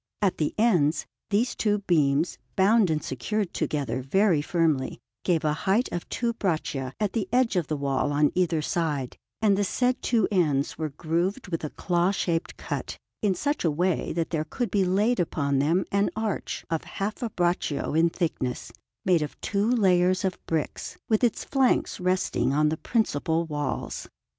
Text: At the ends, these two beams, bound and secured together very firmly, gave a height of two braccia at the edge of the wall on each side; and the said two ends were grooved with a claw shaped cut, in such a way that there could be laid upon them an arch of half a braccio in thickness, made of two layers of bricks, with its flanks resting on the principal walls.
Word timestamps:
At 0.19 0.39
the 0.39 0.55
ends, 0.57 1.05
these 1.29 1.53
two 1.55 1.77
beams, 1.85 2.39
bound 2.55 2.89
and 2.89 3.03
secured 3.03 3.53
together 3.53 4.01
very 4.01 4.41
firmly, 4.41 4.97
gave 5.23 5.45
a 5.45 5.53
height 5.69 5.89
of 5.91 6.09
two 6.09 6.33
braccia 6.33 6.93
at 6.99 7.13
the 7.13 7.29
edge 7.31 7.55
of 7.55 7.67
the 7.67 7.77
wall 7.77 8.11
on 8.11 8.31
each 8.33 8.67
side; 8.67 9.15
and 9.43 9.55
the 9.55 9.63
said 9.63 10.01
two 10.01 10.27
ends 10.31 10.75
were 10.75 10.89
grooved 10.89 11.49
with 11.49 11.63
a 11.63 11.69
claw 11.69 12.09
shaped 12.09 12.57
cut, 12.57 12.97
in 13.21 13.35
such 13.35 13.63
a 13.63 13.69
way 13.69 14.11
that 14.13 14.31
there 14.31 14.43
could 14.43 14.71
be 14.71 14.83
laid 14.85 15.19
upon 15.19 15.59
them 15.59 15.85
an 15.91 16.09
arch 16.15 16.65
of 16.71 16.83
half 16.83 17.21
a 17.21 17.29
braccio 17.29 17.93
in 17.93 18.09
thickness, 18.09 18.71
made 19.05 19.21
of 19.21 19.39
two 19.39 19.69
layers 19.69 20.25
of 20.25 20.43
bricks, 20.47 20.97
with 21.09 21.23
its 21.23 21.43
flanks 21.43 21.99
resting 21.99 22.51
on 22.53 22.69
the 22.69 22.77
principal 22.77 23.45
walls. 23.45 24.09